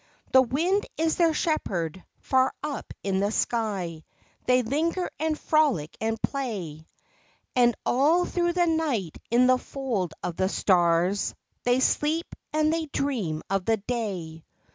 The 0.31 0.41
wind 0.41 0.87
is 0.97 1.17
their 1.17 1.31
shepherd; 1.31 2.03
far 2.21 2.55
up 2.63 2.91
in 3.03 3.19
the 3.19 3.31
sky 3.31 4.03
They 4.47 4.63
linger 4.63 5.11
and 5.19 5.37
frolic 5.37 5.95
and 6.01 6.19
play; 6.19 6.87
And 7.55 7.75
all 7.85 8.25
through 8.25 8.53
the 8.53 8.65
night 8.65 9.15
in 9.29 9.45
the 9.45 9.59
fold 9.59 10.15
of 10.23 10.37
the 10.37 10.49
stars 10.49 11.35
They 11.65 11.81
sleep 11.81 12.33
and 12.51 12.73
they 12.73 12.87
dream 12.87 13.43
of 13.47 13.65
the 13.65 13.77
day. 13.77 14.43